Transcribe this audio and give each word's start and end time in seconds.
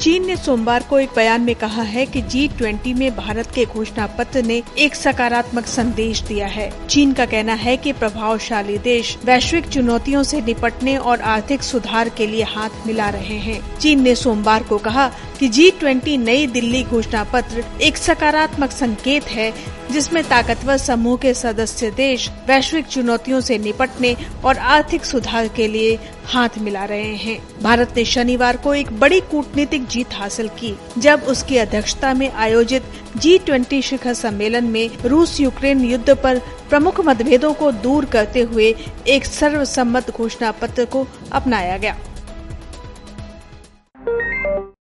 चीन 0.00 0.26
ने 0.26 0.36
सोमवार 0.36 0.82
को 0.82 0.98
एक 0.98 1.10
बयान 1.16 1.40
में 1.40 1.54
कहा 1.54 1.82
है 1.82 2.04
कि 2.06 2.20
जी 2.22 2.46
ट्वेंटी 2.48 2.92
में 2.94 3.16
भारत 3.16 3.50
के 3.54 3.64
घोषणा 3.64 4.06
पत्र 4.06 4.42
ने 4.42 4.62
एक 4.78 4.94
सकारात्मक 4.94 5.66
संदेश 5.66 6.20
दिया 6.20 6.46
है। 6.46 6.70
चीन 6.86 7.12
का 7.12 7.26
कहना 7.26 7.52
है 7.52 7.76
कि 7.76 7.92
प्रभावशाली 7.92 8.78
देश 8.78 9.16
वैश्विक 9.24 9.68
चुनौतियों 9.68 10.22
से 10.22 10.40
निपटने 10.40 10.96
और 10.96 11.20
आर्थिक 11.20 11.62
सुधार 11.62 12.08
के 12.08 12.26
लिए 12.26 12.42
हाथ 12.42 12.86
मिला 12.86 13.08
रहे 13.08 13.38
हैं। 13.38 13.78
चीन 13.78 14.02
ने 14.02 14.14
सोमवार 14.14 14.62
को 14.62 14.78
कहा 14.78 15.10
कि 15.40 15.48
जी 15.48 15.70
ट्वेंटी 15.70 16.16
नई 16.16 16.46
दिल्ली 16.46 16.82
घोषणा 16.82 17.24
पत्र 17.24 17.64
एक 17.82 17.96
सकारात्मक 17.96 18.70
संकेत 18.70 19.24
है, 19.24 19.52
जिसमें 19.92 20.22
ताकतवर 20.24 20.76
समूह 20.76 21.16
के 21.16 21.34
सदस्य 21.34 21.90
देश 21.90 22.30
वैश्विक 22.48 22.86
चुनौतियों 22.86 23.40
से 23.40 23.58
निपटने 23.58 24.16
और 24.44 24.58
आर्थिक 24.58 25.04
सुधार 25.04 25.48
के 25.48 25.68
लिए 25.68 25.98
हाथ 26.24 26.58
मिला 26.58 26.84
रहे 26.84 27.14
हैं। 27.16 27.38
भारत 27.62 27.94
ने 27.96 28.04
शनिवार 28.04 28.56
को 28.56 28.74
एक 28.74 28.90
बड़ी 29.00 29.20
कूटनीतिक 29.20 29.86
जीत 29.88 30.14
हासिल 30.14 30.48
की, 30.58 30.74
जब 30.98 31.22
उसकी 31.28 31.56
अध्यक्षता 31.58 32.12
में 32.14 32.30
आयोजित 32.30 32.82
जी 33.16 33.36
ट्वेंटी 33.38 33.80
शिखर 33.82 34.14
सम्मेलन 34.14 34.64
में 34.64 34.98
रूस 35.04 35.40
यूक्रेन 35.40 35.84
युद्ध 35.84 36.14
पर 36.14 36.38
प्रमुख 36.68 37.00
मतभेदों 37.00 37.52
को 37.54 37.70
दूर 37.72 38.04
करते 38.04 38.40
हुए 38.42 38.74
एक 39.06 39.24
सर्वसम्मत 39.24 40.10
घोषणा 40.10 40.50
पत्र 40.52 40.84
को 40.84 41.06
अपनाया 41.32 41.76
गया। 41.76 41.96